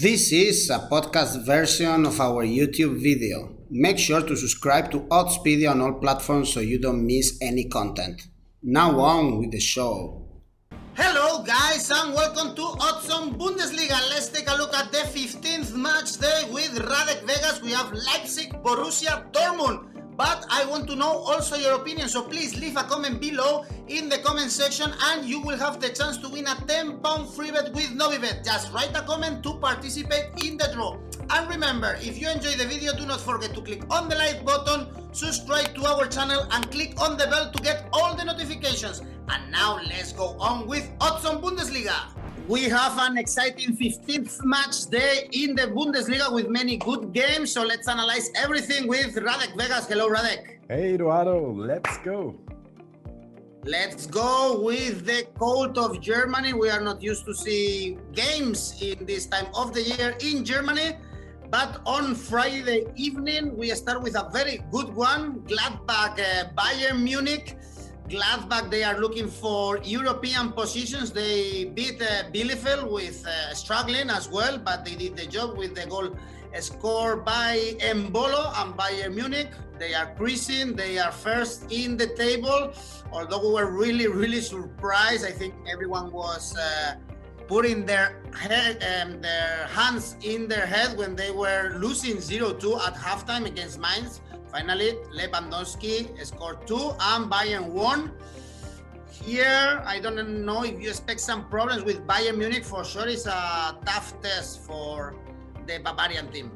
[0.00, 3.58] This is a podcast version of our YouTube video.
[3.68, 8.22] Make sure to subscribe to Oddspedia on all platforms so you don't miss any content.
[8.62, 10.24] Now on with the show.
[10.94, 13.98] Hello guys and welcome to Odds on Bundesliga.
[14.08, 17.60] Let's take a look at the 15th match day with Radek Vegas.
[17.60, 19.91] We have Leipzig, Borussia, Dortmund.
[20.16, 24.08] But I want to know also your opinion, so please leave a comment below in
[24.08, 27.50] the comment section and you will have the chance to win a 10 pound free
[27.50, 28.44] bet with Novibet.
[28.44, 30.98] Just write a comment to participate in the draw.
[31.30, 34.44] And remember, if you enjoy the video, do not forget to click on the like
[34.44, 39.00] button, subscribe to our channel and click on the bell to get all the notifications.
[39.28, 42.21] And now let's go on with Odds Bundesliga.
[42.52, 47.50] We have an exciting 15th match day in the Bundesliga with many good games.
[47.50, 49.86] So let's analyze everything with Radek Vegas.
[49.88, 50.58] Hello, Radek.
[50.68, 51.50] Hey, Eduardo.
[51.50, 52.34] Let's go.
[53.64, 56.52] Let's go with the cold of Germany.
[56.52, 60.98] We are not used to see games in this time of the year in Germany.
[61.48, 67.56] But on Friday evening, we start with a very good one Gladbach uh, Bayern Munich.
[68.12, 71.12] Gladbach, they are looking for European positions.
[71.12, 75.74] They beat uh, Bielefeld with uh, struggling as well, but they did the job with
[75.74, 76.14] the goal
[76.60, 79.48] scored by Embolo and Bayern Munich.
[79.78, 80.76] They are creasing.
[80.76, 82.74] They are first in the table.
[83.12, 85.24] Although we were really, really surprised.
[85.24, 86.96] I think everyone was uh,
[87.48, 92.94] putting their head um, their hands in their head when they were losing 0-2 at
[92.94, 94.20] halftime against Mainz.
[94.52, 98.12] Finally, Lewandowski scored two and Bayern won.
[99.10, 102.62] Here, I don't know if you expect some problems with Bayern Munich.
[102.64, 105.14] For sure, it's a tough test for
[105.66, 106.50] the Bavarian team.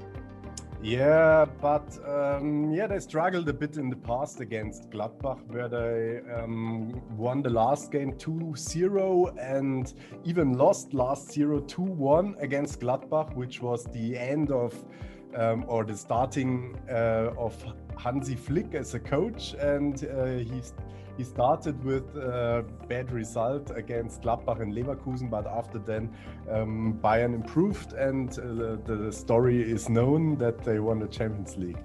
[0.83, 6.21] Yeah, but um, yeah, they struggled a bit in the past against Gladbach, where they
[6.35, 12.81] um, won the last game 2 0 and even lost last 0 2 1 against
[12.81, 14.75] Gladbach, which was the end of
[15.35, 17.57] um, or the starting uh, of
[17.97, 20.73] Hansi Flick as a coach, and uh, he's
[21.17, 26.15] he started with a bad result against Gladbach and Leverkusen, but after then
[26.51, 31.79] um, Bayern improved, and uh, the story is known that they won the Champions League.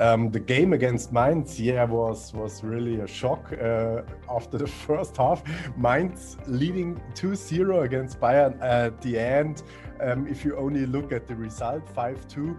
[0.00, 5.16] Um, the game against Mainz, yeah, was was really a shock uh, after the first
[5.18, 5.42] half.
[5.76, 9.62] Mainz leading 2-0 against Bayern at the end.
[10.00, 12.56] Um, if you only look at the result, 5-2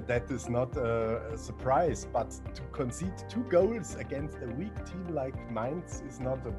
[0.00, 2.06] that is not a, surprise.
[2.12, 6.52] But to concede two goals against a weak team like Mainz is not a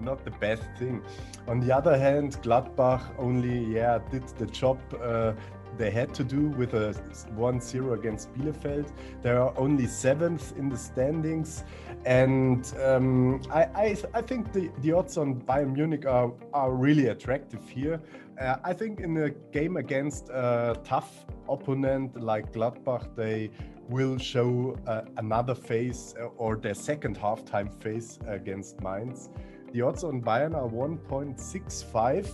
[0.00, 1.02] not the best thing.
[1.48, 5.32] On the other hand, Gladbach only yeah did the job uh,
[5.76, 6.94] they had to do with a
[7.36, 8.90] 1-0 against Bielefeld.
[9.22, 11.64] They are only seventh in the standings,
[12.04, 17.08] and um, I, I, I think the, the odds on Bayern Munich are are really
[17.08, 18.00] attractive here.
[18.40, 23.50] Uh, I think in a game against a tough opponent like Gladbach, they
[23.88, 29.30] will show uh, another phase uh, or their second halftime phase against Mainz.
[29.72, 32.28] The odds on Bayern are 1.65.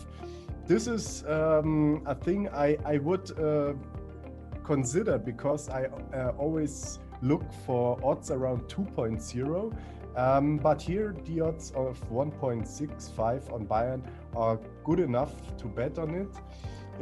[0.67, 3.73] This is um, a thing I, I would uh,
[4.63, 9.73] consider because I uh, always look for odds around 2.0
[10.17, 14.03] um, but here, the odds of 1.65 on Bayern
[14.37, 16.35] are good enough to bet on it.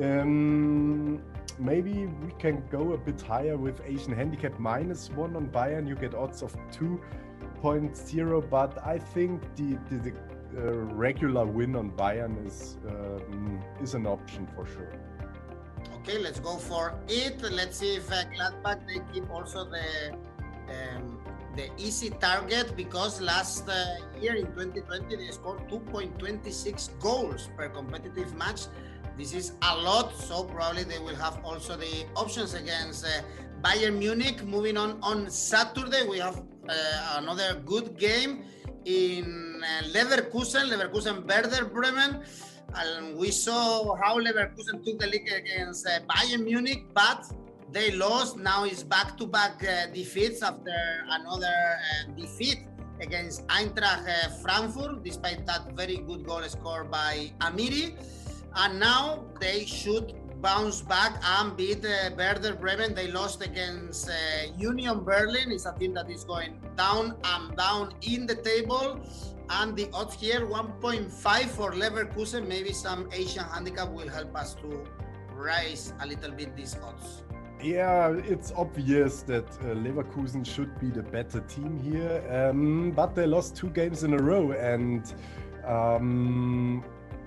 [0.02, 1.22] Um,
[1.58, 5.86] maybe we can go a bit higher with Asian handicap minus one on Bayern.
[5.86, 10.12] You get odds of 2.0, but I think the, the, the
[10.56, 14.92] uh, regular win on Bayern is um, is an option for sure.
[15.96, 17.40] Okay, let's go for it.
[17.40, 20.12] Let's see if uh, Gladbach they keep also the
[20.68, 21.21] um,
[21.56, 28.34] the easy target because last uh, year in 2020 they scored 2.26 goals per competitive
[28.34, 28.66] match.
[29.18, 33.22] This is a lot, so probably they will have also the options against uh,
[33.60, 34.42] Bayern Munich.
[34.44, 38.44] Moving on on Saturday, we have uh, another good game
[38.86, 42.22] in uh, Leverkusen, Leverkusen Werder Bremen.
[42.74, 47.30] And we saw how Leverkusen took the league against uh, Bayern Munich, but
[47.72, 48.36] they lost.
[48.36, 50.76] Now it's back-to-back uh, defeats after
[51.08, 52.68] another uh, defeat
[53.00, 57.96] against Eintracht uh, Frankfurt, despite that very good goal scored by Amiri.
[58.54, 62.94] And now they should bounce back and beat uh, Werder Bremen.
[62.94, 64.12] They lost against uh,
[64.58, 65.50] Union Berlin.
[65.50, 69.00] It's a team that is going down and down in the table.
[69.48, 71.10] And the odds here 1.5
[71.56, 72.46] for Leverkusen.
[72.46, 74.84] Maybe some Asian handicap will help us to
[75.34, 77.22] raise a little bit these odds.
[77.62, 83.24] Yeah, it's obvious that uh, Leverkusen should be the better team here, um, but they
[83.24, 85.14] lost two games in a row, and
[85.64, 86.84] um,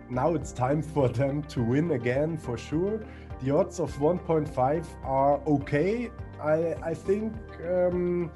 [0.10, 3.00] now it's time for them to win again for sure.
[3.44, 6.12] the odds of 1.5 are okay.
[6.42, 7.34] I I think.
[7.66, 8.30] Um,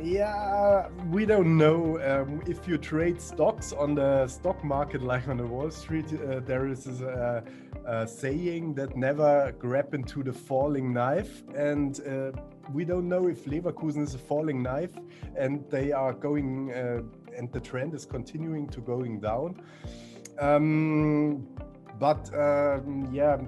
[0.00, 2.00] yeah, we don't know.
[2.02, 6.40] Um, if you trade stocks on the stock market, like on the Wall Street, uh,
[6.40, 7.44] there is a,
[8.06, 11.42] saying that never grab into the falling knife.
[11.54, 12.32] And uh,
[12.72, 14.96] we don't know if Leverkusen is a falling knife
[15.36, 17.02] and they are going, uh,
[17.36, 19.60] and the trend is continuing to going down.
[20.38, 21.46] Um,
[21.98, 23.38] but um, yeah,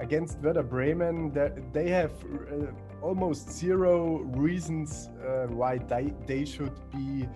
[0.00, 1.32] against Werder Bremen,
[1.72, 2.66] they have uh,
[3.02, 7.28] almost zero reasons uh, why they, they should be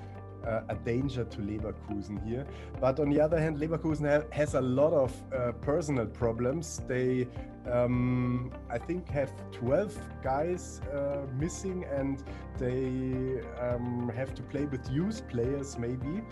[0.47, 2.47] uh, a danger to Leverkusen here.
[2.81, 6.81] But on the other hand, Leverkusen ha has a lot of uh, personal problems.
[6.87, 7.27] They,
[7.71, 12.23] um, I think, have 12 guys uh, missing and
[12.59, 16.23] they um, have to play with youth players maybe.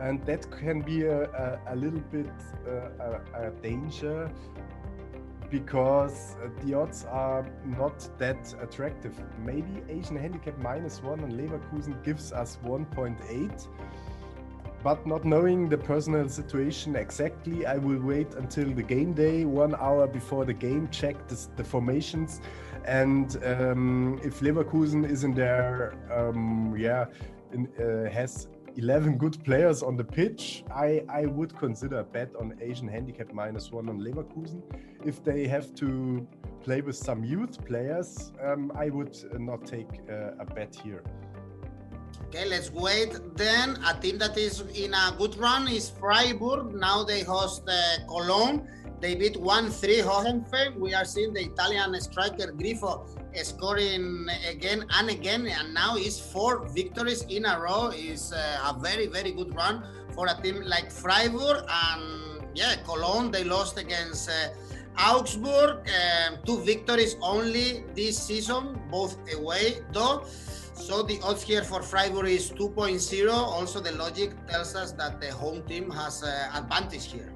[0.00, 2.30] And that can be a, a, a little bit
[2.68, 4.30] uh, a, a danger
[5.50, 9.14] because uh, the odds are not that attractive.
[9.44, 13.68] Maybe Asian handicap minus one on Leverkusen gives us 1.8.
[14.82, 19.74] But not knowing the personal situation exactly, I will wait until the game day, one
[19.74, 22.40] hour before the game, check the, formations.
[22.84, 27.06] And um, if Leverkusen is in there, um, yeah,
[27.52, 32.30] in, uh, has 11 good players on the pitch, I, I would consider a bet
[32.38, 34.62] on Asian handicap minus one on Leverkusen.
[35.04, 36.26] If they have to
[36.62, 41.02] play with some youth players, um, I would not take uh, a bet here.
[42.28, 43.18] Okay, let's wait.
[43.34, 46.74] Then a team that is in a good run is Freiburg.
[46.74, 48.68] Now they host uh, Cologne.
[49.00, 50.76] They beat 1-3 Hoffenheim.
[50.76, 53.06] We are seeing the Italian striker Grifo
[53.44, 57.88] scoring again and again, and now is four victories in a row.
[57.88, 59.84] is uh, a very very good run
[60.14, 63.30] for a team like Freiburg and yeah, Cologne.
[63.30, 64.30] They lost against.
[64.30, 64.48] Uh,
[64.98, 70.24] Augsburg, um, two victories only this season, both away though.
[70.74, 73.30] So the odds here for Freiburg is 2.0.
[73.30, 77.35] Also, the logic tells us that the home team has uh, advantage here.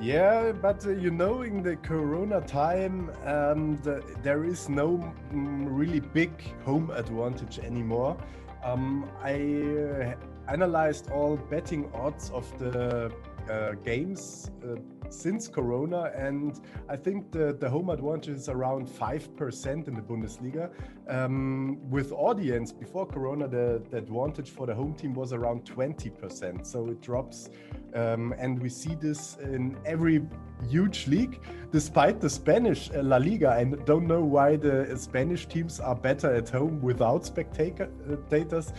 [0.00, 4.98] Yeah, but uh, you know, in the Corona time, um, the, there is no
[5.32, 6.30] mm, really big
[6.64, 8.16] home advantage anymore.
[8.64, 10.14] Um, I uh,
[10.48, 13.12] analyzed all betting odds of the
[13.52, 14.76] uh, games uh,
[15.10, 20.70] since Corona, and I think the, the home advantage is around 5% in the Bundesliga.
[21.08, 26.66] Um, with audience before Corona, the, the advantage for the home team was around 20%.
[26.66, 27.50] So it drops,
[27.94, 30.22] um, and we see this in every
[30.70, 31.40] huge league.
[31.72, 36.34] Despite the Spanish uh, La Liga, I don't know why the Spanish teams are better
[36.34, 38.72] at home without spectators.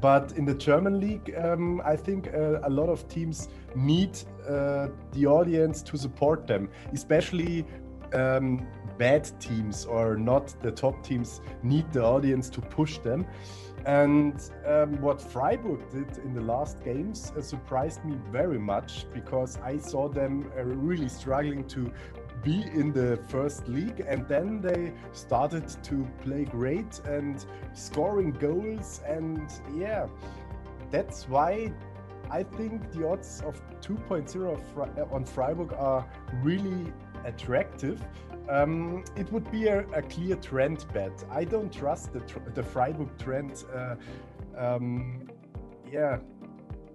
[0.00, 4.18] But in the German league, um, I think uh, a lot of teams need
[4.48, 7.64] uh, the audience to support them, especially
[8.12, 8.66] um,
[8.98, 13.26] bad teams or not the top teams need the audience to push them.
[13.86, 14.34] And
[14.66, 19.78] um, what Freiburg did in the last games uh, surprised me very much because I
[19.78, 21.90] saw them uh, really struggling to
[22.42, 27.44] be in the first league and then they started to play great and
[27.74, 29.42] scoring goals and
[29.76, 30.06] yeah
[30.90, 31.72] that's why
[32.30, 36.08] I think the odds of 2.0 on Freiburg are
[36.42, 36.92] really
[37.24, 38.00] attractive.
[38.48, 41.24] Um, it would be a, a, clear trend bet.
[41.30, 43.64] I don't trust the, tr the Freiburg trend.
[43.74, 43.94] Uh,
[44.56, 45.28] um,
[45.90, 46.18] yeah,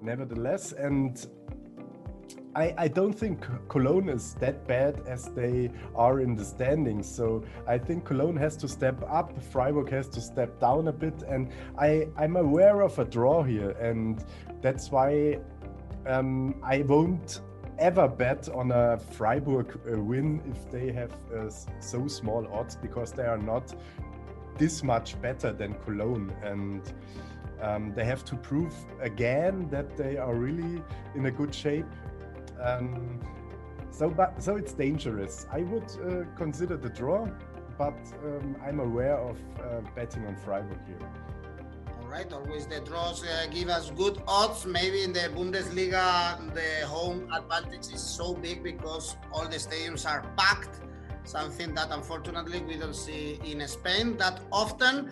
[0.01, 1.25] nevertheless, and
[2.55, 7.05] I, I don't think Cologne is that bad as they are in the standings.
[7.07, 11.23] So I think Cologne has to step up, Freiburg has to step down a bit,
[11.27, 14.23] and I I'm aware of a draw here, and
[14.61, 15.39] that's why
[16.07, 17.41] um, I won't
[17.77, 21.49] ever bet on a Freiburg uh, win if they have uh,
[21.81, 23.75] so small odds because they are not
[24.57, 26.93] this much better than Cologne and.
[27.61, 30.83] Um, they have to prove again that they are really
[31.15, 31.85] in a good shape
[32.61, 33.19] um,
[33.91, 35.47] so, but so it's dangerous.
[35.51, 37.27] I would uh, consider the draw,
[37.77, 41.09] but um, I'm aware of uh, betting on Freiburg here.
[42.01, 44.65] All right, always the draws uh, give us good odds.
[44.65, 50.25] Maybe in the Bundesliga, the home advantage is so big because all the stadiums are
[50.37, 50.81] packed.
[51.23, 55.09] Something that unfortunately we don't see in Spain that often.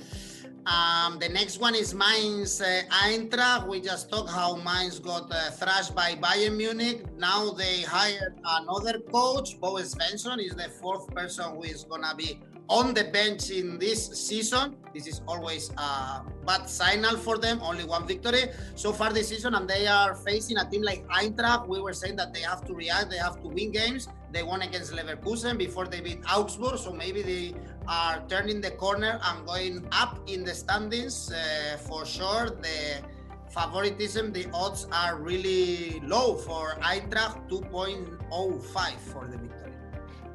[0.65, 3.67] Um, the next one is Mainz uh, Eintracht.
[3.67, 7.03] We just talked how Mainz got uh, thrashed by Bayern Munich.
[7.17, 9.60] Now they hired another coach.
[9.60, 12.39] Bo Svensson is the fourth person who is going to be
[12.70, 14.77] on the bench in this season.
[14.93, 17.60] This is always a bad signal for them.
[17.62, 21.67] Only one victory so far this season, and they are facing a team like Eintracht.
[21.67, 24.08] We were saying that they have to react, they have to win games.
[24.34, 26.79] they won against Leverkusen before they beat Augsburg.
[26.79, 27.53] So maybe they
[27.88, 32.50] are turning the corner and going up in the standings uh, for sure.
[32.50, 33.02] The
[33.50, 39.72] favoritism, the odds are really low for Eintracht 2.05 for the victory.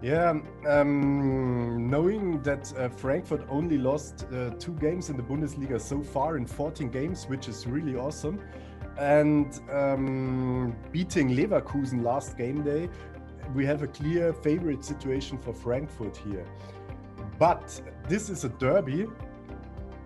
[0.00, 0.38] Yeah,
[0.68, 6.36] um, knowing that uh, Frankfurt only lost uh, two games in the Bundesliga so far
[6.36, 8.40] in 14 games, which is really awesome,
[8.96, 12.88] and um, beating Leverkusen last game day,
[13.54, 16.46] we have a clear favorite situation for Frankfurt here.
[17.38, 19.06] But this is a derby,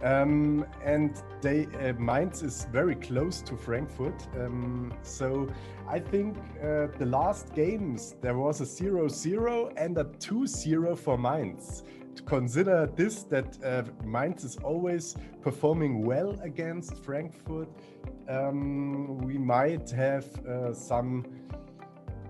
[0.02, 4.26] um, and they uh, Mainz is very close to Frankfurt.
[4.38, 5.48] Um, so
[5.88, 11.84] I think uh, the last games there was a 0-0 and a 2-0 for Mainz.
[12.16, 17.68] To consider this that uh, Mainz is always performing well against Frankfurt,
[18.28, 21.24] um, we might have uh, some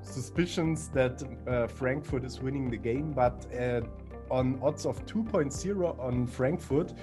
[0.03, 3.81] suspicions that uh, Frankfurt is winning the game, but uh,
[4.33, 6.95] on odds of 2.0 on Frankfurt,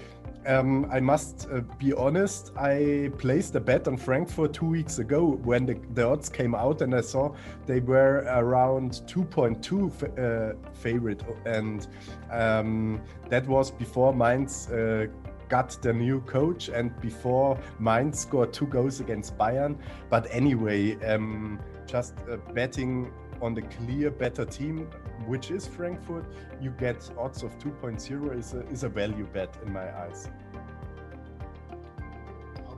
[0.46, 5.40] um, I must uh, be honest, I placed a bet on Frankfurt two weeks ago
[5.44, 7.34] when the, the odds came out and I saw
[7.66, 11.24] they were around 2.2 uh, favorite.
[11.46, 11.88] And
[12.32, 15.08] um, that was before Mainz uh,
[15.50, 19.78] got the new coach and before Mainz scored two goals against Bayern.
[20.10, 24.88] But anyway, um, just uh, betting on the clear better team,
[25.26, 26.26] which is Frankfurt,
[26.62, 30.30] you get odds of 2.0 is a, is a value bet in my eyes.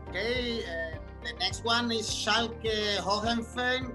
[0.10, 3.91] Okay, uh, the next one is Schalke Hoffenheim.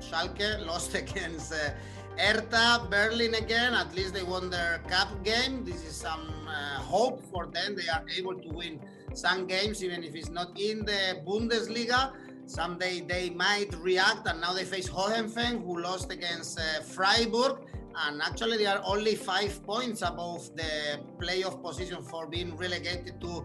[0.00, 1.70] Schalke lost against uh,
[2.16, 3.74] Hertha Berlin again.
[3.74, 5.64] At least they won their cup game.
[5.64, 7.76] This is some uh, hope for them.
[7.76, 8.80] They are able to win
[9.14, 12.12] some games, even if it's not in the Bundesliga.
[12.46, 17.58] Someday they might react, and now they face Hoffenheim, who lost against uh, Freiburg.
[18.06, 23.44] And actually, they are only five points above the playoff position for being relegated to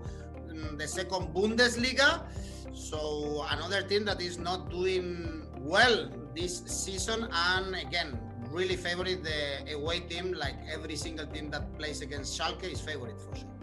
[0.49, 2.25] um, the second Bundesliga.
[2.73, 7.27] So, another team that is not doing well this season.
[7.31, 12.71] And again, really favorite the away team, like every single team that plays against Schalke
[12.71, 13.60] is favorite for sure.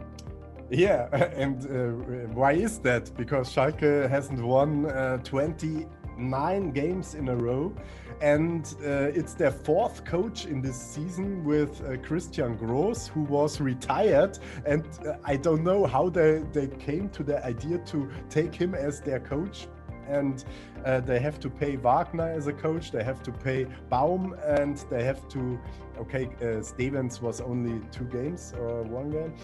[0.71, 3.11] Yeah, and uh, why is that?
[3.17, 7.75] Because Schalke hasn't won uh, 29 games in a row,
[8.21, 13.61] and uh, it's their fourth coach in this season with uh, Christian Gross, who was
[13.61, 14.39] retired.
[14.67, 18.75] And uh, I don't know how they, they came to the idea to take him
[18.75, 19.69] as their coach.
[20.07, 20.45] And
[20.85, 24.77] uh, they have to pay Wagner as a coach, they have to pay Baum, and
[24.91, 25.59] they have to.
[25.99, 26.31] Okay,
[26.63, 29.35] Stevens was only two games or one game.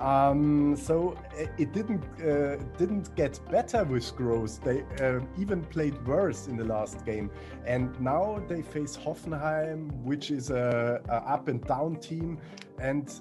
[0.00, 1.14] Um, so
[1.58, 4.56] it didn't uh, didn't get better with Gross.
[4.56, 7.30] They uh, even played worse in the last game,
[7.66, 12.38] and now they face Hoffenheim, which is a, a up and down team.
[12.78, 13.12] And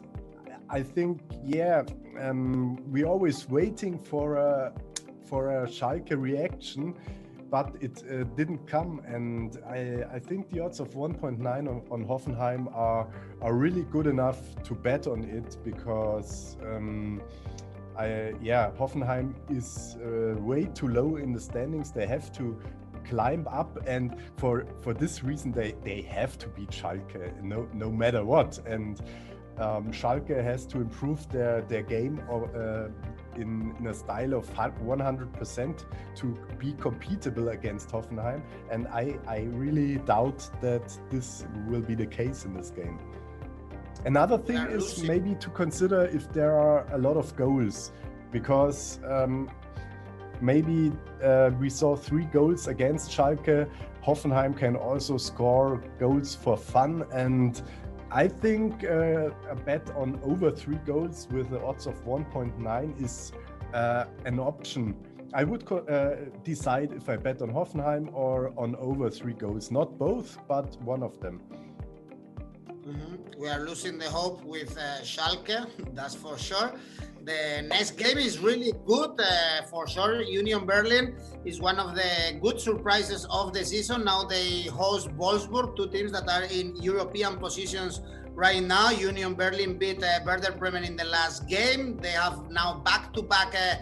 [0.70, 1.84] I think, yeah,
[2.18, 4.72] um, we're always waiting for a
[5.26, 6.96] for a Schalke reaction
[7.50, 9.02] but it uh, didn't come.
[9.06, 13.08] And I, I, think the odds of 1.9 on, on, Hoffenheim are,
[13.42, 17.22] are really good enough to bet on it because, um,
[17.98, 21.92] I, yeah, Hoffenheim is uh, way too low in the standings.
[21.92, 22.58] They have to
[23.10, 27.92] climb up, and for for this reason, they they have to beat Schalke no no
[27.92, 28.60] matter what.
[28.66, 29.02] And
[29.58, 32.90] um, Schalke has to improve their their game or, uh,
[33.40, 36.26] in, in a style of 100% to
[36.58, 38.42] be compatible against Hoffenheim.
[38.70, 43.00] And I, I really doubt that this will be the case in this game.
[44.06, 47.92] Another thing is maybe to consider if there are a lot of goals,
[48.32, 49.50] because um,
[50.42, 50.92] maybe
[51.24, 53.70] uh, we saw three goals against Schalke.
[54.06, 57.62] Hoffenheim can also score goals for fun, and
[58.12, 63.32] I think uh, a bet on over three goals with the odds of 1.9 is
[63.74, 64.96] uh, an option.
[65.32, 69.70] I would uh, decide if I bet on Hoffenheim or on over three goals.
[69.70, 71.40] Not both, but one of them.
[72.90, 73.40] Mm-hmm.
[73.40, 76.74] We are losing the hope with uh, Schalke, that's for sure.
[77.24, 80.22] The next game is really good uh, for sure.
[80.22, 81.16] Union Berlin
[81.46, 84.06] is one of the good surprises of the season.
[84.06, 88.02] Now they host Wolfsburg, two teams that are in European positions
[88.34, 88.90] right now.
[88.90, 91.98] Union Berlin beat uh, Werder Bremen in the last game.
[91.98, 93.76] They have now back-to-back uh,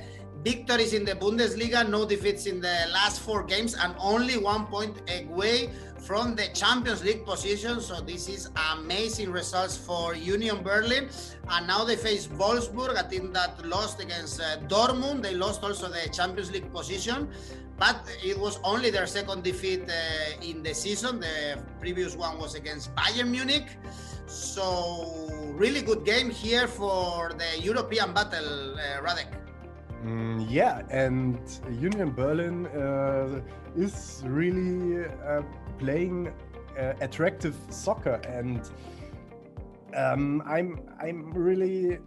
[0.44, 4.96] victories in the Bundesliga, no defeats in the last four games, and only one point
[5.10, 5.70] away
[6.08, 7.82] from the Champions League position.
[7.82, 11.10] So this is amazing results for Union Berlin.
[11.50, 15.22] And now they face Wolfsburg, a team that lost against uh, Dortmund.
[15.22, 17.28] They lost also the Champions League position,
[17.78, 21.20] but it was only their second defeat uh, in the season.
[21.20, 23.68] The previous one was against Bayern Munich.
[24.28, 29.47] So really good game here for the European battle, uh, Radek.
[30.06, 31.39] Mm, yeah, and
[31.72, 33.42] Union Berlin uh,
[33.75, 35.42] is really uh,
[35.80, 36.32] playing
[36.77, 38.62] uh, attractive soccer, and
[39.96, 41.98] um, I'm I'm really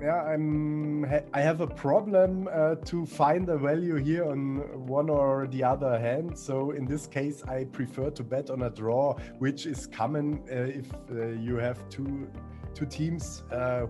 [0.00, 5.46] yeah I'm I have a problem uh, to find a value here on one or
[5.48, 6.38] the other hand.
[6.38, 10.80] So in this case, I prefer to bet on a draw, which is common uh,
[10.80, 12.26] if uh, you have two
[12.72, 13.42] two teams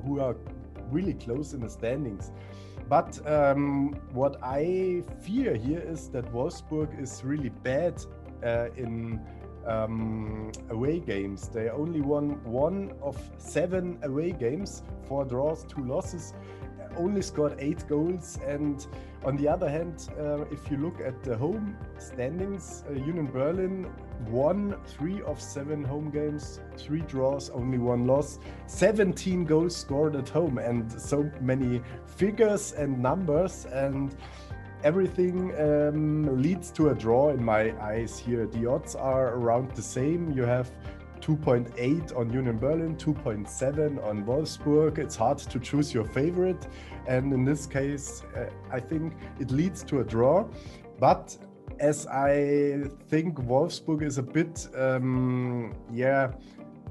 [0.04, 0.34] who are
[0.90, 2.32] really close in the standings.
[2.88, 8.02] But um, what I fear here is that Wolfsburg is really bad
[8.44, 9.20] uh, in
[9.66, 11.48] um, away games.
[11.48, 16.34] They only won one of seven away games, four draws, two losses,
[16.96, 18.38] only scored eight goals.
[18.46, 18.86] And
[19.24, 23.90] on the other hand, uh, if you look at the home standings, uh, Union Berlin
[24.28, 30.28] won three of seven home games, three draws, only one loss, 17 goals scored at
[30.28, 33.66] home, and so many figures and numbers.
[33.66, 34.14] And
[34.82, 38.46] everything um, leads to a draw in my eyes here.
[38.46, 40.30] The odds are around the same.
[40.32, 40.70] You have
[41.20, 44.98] 2.8 on Union Berlin, 2.7 on Wolfsburg.
[44.98, 46.68] It's hard to choose your favorite.
[47.06, 50.46] And in this case, uh, I think it leads to a draw.
[51.00, 51.36] But
[51.80, 56.32] as I think Wolfsburg is a bit, um, yeah,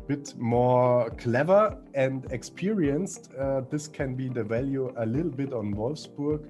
[0.08, 5.74] bit more clever and experienced, uh, this can be the value a little bit on
[5.74, 6.50] Wolfsburg.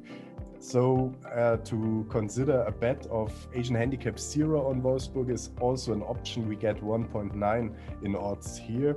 [0.60, 6.02] So uh, to consider a bet of Asian handicap zero on Wolfsburg is also an
[6.04, 6.48] option.
[6.48, 8.96] We get 1.9 in odds here.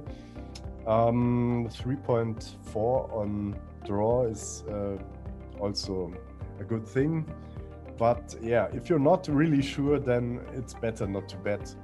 [0.87, 4.97] Um, 3.4 on draw is uh,
[5.59, 6.15] also
[6.61, 7.27] a good thing.
[7.99, 11.75] But yeah, if you're not really sure, then it's better not to bet.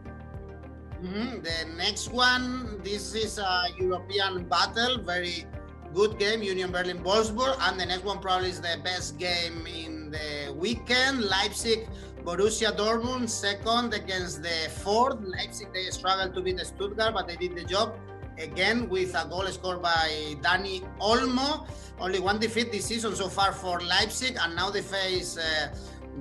[1.02, 1.42] Mm-hmm.
[1.42, 5.47] The next one, this is a European battle, very
[5.95, 10.11] good game, Union Berlin Wolfsburg, and the next one probably is the best game in
[10.11, 11.22] the weekend.
[11.22, 11.88] Leipzig
[12.25, 15.18] Borussia Dortmund second against the fourth.
[15.22, 17.96] Leipzig they struggled to beat Stuttgart, but they did the job
[18.38, 21.66] again with a goal scored by Dani Olmo.
[21.98, 25.37] Only one defeat this season so far for Leipzig, and now they face.
[25.37, 25.75] Uh,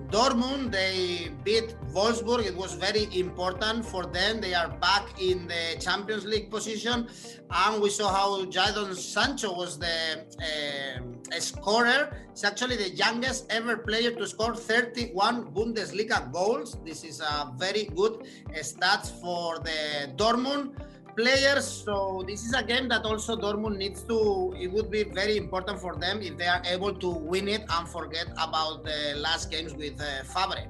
[0.09, 2.45] Dortmund, they beat Wolfsburg.
[2.45, 4.39] It was very important for them.
[4.39, 7.09] They are back in the Champions League position.
[7.49, 12.15] And we saw how Jadon Sancho was the uh, scorer.
[12.31, 16.77] He's actually the youngest ever player to score 31 Bundesliga goals.
[16.85, 20.73] This is a very good stats for the Dortmund
[21.15, 21.65] players.
[21.65, 24.53] So this is a game that also Dortmund needs to.
[24.57, 27.87] It would be very important for them if they are able to win it and
[27.87, 30.67] forget about the last games with uh, Favre.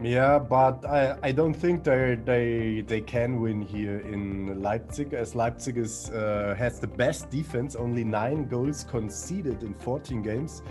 [0.00, 5.34] Yeah, but I, I don't think they they they can win here in Leipzig as
[5.34, 10.62] Leipzig is uh, has the best defense, only nine goals conceded in 14 games.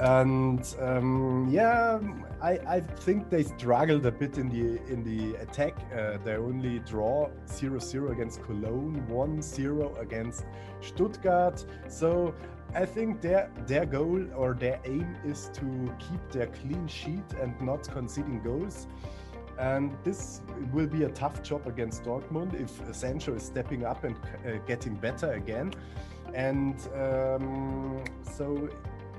[0.00, 2.00] And um, yeah,
[2.42, 5.76] I, I think they struggled a bit in the in the attack.
[5.96, 10.46] Uh, they only draw 0-0 against Cologne, 1-0 against
[10.80, 11.64] Stuttgart.
[11.88, 12.34] So
[12.74, 17.58] I think their their goal or their aim is to keep their clean sheet and
[17.60, 18.88] not conceding goals.
[19.58, 20.40] And this
[20.72, 24.96] will be a tough job against Dortmund if Sancho is stepping up and uh, getting
[24.96, 25.72] better again.
[26.34, 28.68] And um, so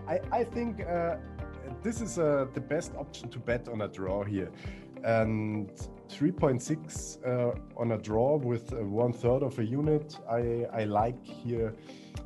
[0.07, 1.15] I, I think uh,
[1.83, 4.51] this is uh, the best option to bet on a draw here.
[5.03, 5.69] And
[6.09, 11.23] 3.6 uh, on a draw with uh, one third of a unit, I, I like
[11.23, 11.73] here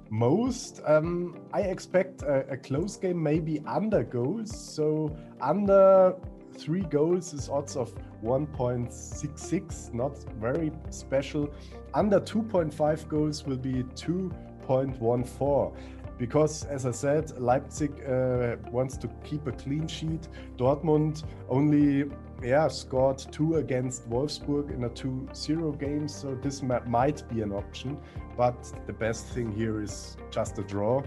[0.09, 0.81] most.
[0.85, 4.51] Um, I expect a, a, close game, maybe under goals.
[4.57, 6.15] So under
[6.57, 11.49] three goals is odds of 1.66, not very special.
[11.93, 15.75] Under 2.5 goals will be 2.14
[16.19, 20.27] because, as I said, Leipzig uh, wants to keep a clean sheet.
[20.57, 22.11] Dortmund only
[22.43, 27.97] yeah scored two against Wolfsburg in a 2-0 game, so this might be an option.
[28.37, 31.01] But the best thing here is just a draw,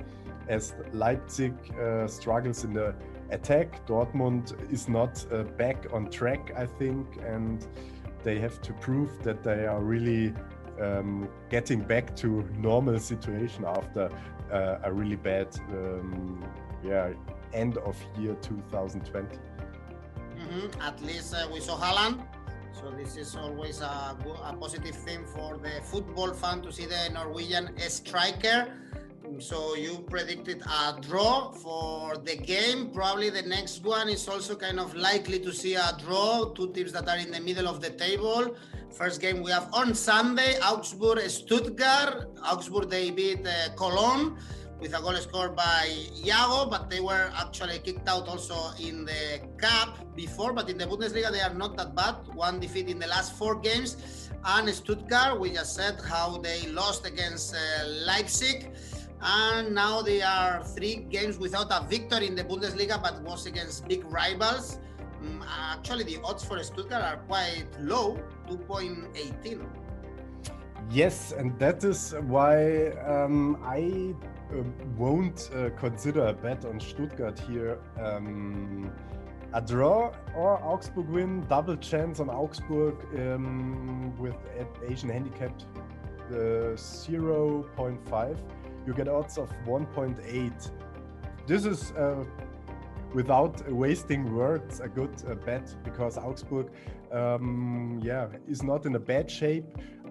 [0.48, 2.94] as Leipzig uh, struggles in the
[3.30, 3.86] attack.
[3.86, 7.66] Dortmund is not uh, back on track, I think, and
[8.24, 10.32] they have to prove that they are really
[10.82, 14.10] um, getting back to normal situation after
[14.52, 16.44] uh, a really bad um,
[16.84, 17.12] yeah
[17.52, 20.80] end of year 2020 mm-hmm.
[20.80, 22.22] at least uh, we saw Haaland
[22.82, 27.10] So this is always a, a positive thing for the football fan to see the
[27.12, 28.72] Norwegian striker.
[29.38, 32.90] So you predicted a draw for the game.
[32.90, 36.46] Probably the next one is also kind of likely to see a draw.
[36.46, 38.56] Two teams that are in the middle of the table.
[38.92, 42.28] First game we have on Sunday, Augsburg Stuttgart.
[42.44, 44.36] Augsburg they beat uh, Cologne
[44.80, 45.88] with a goal scored by
[46.22, 50.52] Iago, but they were actually kicked out also in the cup before.
[50.52, 52.16] But in the Bundesliga, they are not that bad.
[52.34, 54.28] One defeat in the last four games.
[54.44, 58.72] And Stuttgart, we just said how they lost against uh, Leipzig.
[59.22, 63.88] And now they are three games without a victory in the Bundesliga, but was against
[63.88, 64.78] big rivals.
[65.22, 69.66] Um, actually, the odds for Stuttgart are quite low 2.18.
[70.90, 74.14] Yes, and that is why um, I
[74.52, 74.62] uh,
[74.96, 77.78] won't uh, consider a bet on Stuttgart here.
[78.00, 78.92] Um,
[79.54, 84.36] a draw or Augsburg win, double chance on Augsburg um, with
[84.88, 85.52] Asian handicap
[86.30, 88.38] the 0.5.
[88.86, 90.70] You get odds of 1.8.
[91.46, 92.24] This is uh,
[93.12, 96.70] without wasting words a good uh, bet because Augsburg,
[97.12, 99.66] um, yeah, is not in a bad shape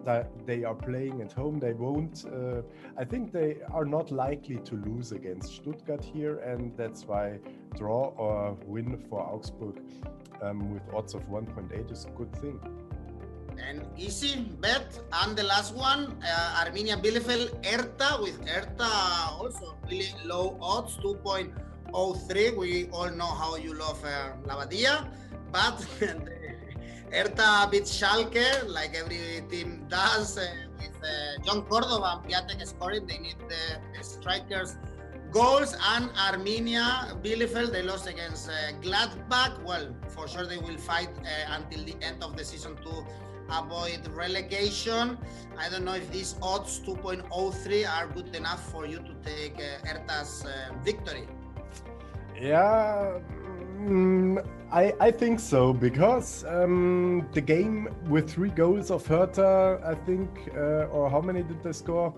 [0.06, 1.60] that they are playing at home.
[1.60, 2.26] They won't.
[2.26, 2.62] Uh,
[2.98, 7.40] I think they are not likely to lose against Stuttgart here, and that's why
[7.76, 9.82] draw or win for Augsburg
[10.42, 12.60] um, with odds of 1.8 is a good thing.
[13.68, 15.00] And easy bet.
[15.14, 18.90] And the last one, uh, Arminia Bielefeld Hertha with Hertha
[19.40, 22.58] also really low odds, 2.03.
[22.58, 25.08] We all know how you love uh, Labbadia,
[25.52, 25.86] but
[27.12, 30.48] Hertha beats Schalke, like every team does, uh,
[30.78, 33.06] with uh, Jhon Cordoba and Piatek scoring.
[33.06, 34.78] They need the strikers
[35.32, 35.76] goals.
[35.94, 39.62] And Arminia, Bielefeld, they lost against uh, Gladbach.
[39.64, 41.10] Well, for sure they will fight
[41.50, 43.06] until the end of the season to
[43.52, 45.18] avoid relegation.
[45.58, 50.46] I don't know if these odds 2.03 are good enough for you to take Hertha's
[50.84, 51.28] victory.
[52.40, 53.20] Yeah,
[53.82, 59.96] Mm, I, I think so because um, the game with three goals of Hertha, I
[60.06, 62.14] think, uh, or how many did they score?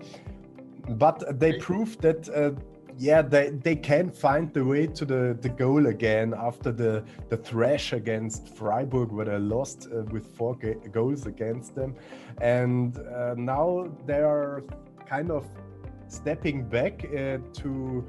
[0.90, 2.50] But they proved that, uh,
[2.98, 7.38] yeah, they, they can find the way to the, the goal again after the, the
[7.38, 10.56] thrash against Freiburg, where they lost uh, with four
[10.92, 11.94] goals against them.
[12.42, 14.62] And uh, now they are
[15.06, 15.46] kind of
[16.08, 18.06] stepping back uh, to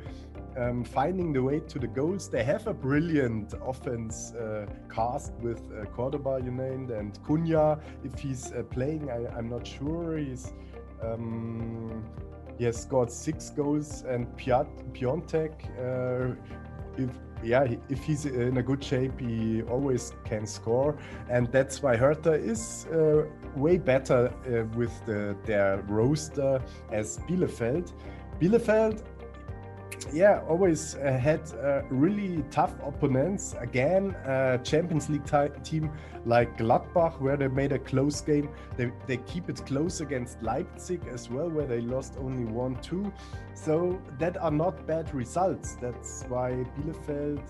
[0.58, 2.30] um, finding the way to the goals.
[2.30, 7.80] They have a brilliant offense uh, cast with uh, Cordoba, you named, and Cunha.
[8.04, 10.18] If he's uh, playing, I, am not sure.
[10.18, 10.54] He's
[11.02, 12.04] um,
[12.58, 16.36] he has scored six goals, and Piat, Piątek, uh,
[16.98, 17.10] if
[17.44, 20.98] yeah, if he's in a good shape, he always can score,
[21.30, 27.91] and that's why Hertha is uh, way better uh, with the, their roster as Bielefeld.
[28.39, 29.04] Bielefeld
[30.13, 33.56] yeah, always uh, had uh, really tough opponents.
[33.60, 35.26] Again, uh, Champions League
[35.63, 35.91] team
[36.26, 38.50] like Gladbach, where they made a close game.
[38.78, 43.12] They, they keep it close against Leipzig as well, where they lost only 1 2.
[43.54, 45.76] So, that are not bad results.
[45.82, 47.41] That's why Bielefeld,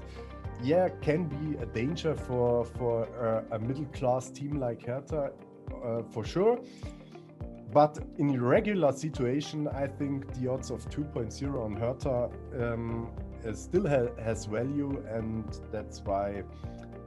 [0.63, 5.31] yeah, can be a danger for, for uh, a middle class team like Hertha,
[5.83, 6.59] uh, for sure.
[7.75, 13.11] But in regular situation, I think the odds of 2.0 on Hertha um,
[13.53, 16.43] still ha has value, and that's why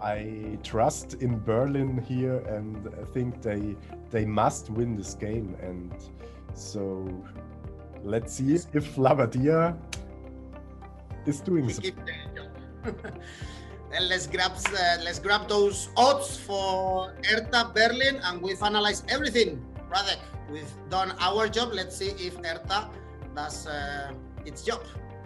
[0.02, 3.76] I trust in Berlin here, and I think they
[4.11, 5.57] they must win this game.
[5.62, 5.90] And
[6.52, 6.85] so
[8.04, 9.74] let's see if Labbadia
[11.24, 11.81] is doing so.
[13.94, 19.64] And let's grab uh, let's grab those odds for Hertha Berlin, and we've analyzed everything.
[19.88, 21.72] Radek we've done our job.
[21.72, 22.90] Let's see if Hertha
[23.34, 24.12] does uh,
[24.44, 24.82] its job.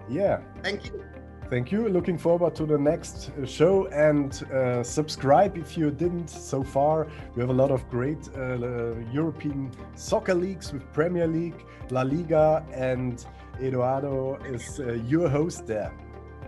[0.08, 0.40] Yeah.
[0.62, 1.04] Thank you.
[1.50, 1.88] Thank you.
[1.88, 7.06] Looking forward to the next show and uh, subscribe if you didn't so far.
[7.35, 12.64] We have a lot of great uh, European soccer leagues with Premier League, La Liga,
[12.72, 13.22] and
[13.61, 15.92] Eduardo is uh, your host there.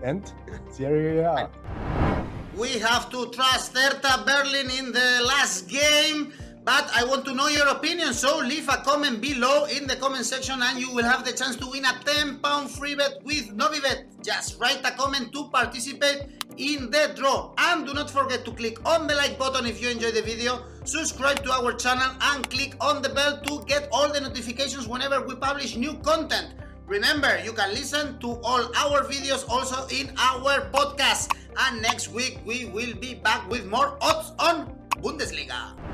[0.02, 0.32] And
[0.70, 1.50] Serie A.
[2.56, 6.32] We have to trust Hertha Berlin in the last game.
[6.64, 10.24] But I want to know your opinion, so leave a comment below in the comment
[10.24, 13.54] section and you will have the chance to win a 10 pound free bet with
[13.54, 14.06] Novibet.
[14.24, 16.22] Just write a comment to participate
[16.56, 17.52] in the draw.
[17.58, 20.64] And do not forget to click on the like button if you enjoy the video,
[20.84, 25.20] subscribe to our channel and click on the bell to get all the notifications whenever
[25.20, 26.54] we publish new content.
[26.86, 31.36] Remember, you can listen to all our videos also in our podcast.
[31.58, 35.93] And next week we will be back with more odds on Bundesliga.